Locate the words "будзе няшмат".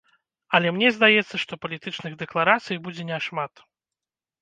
2.89-3.53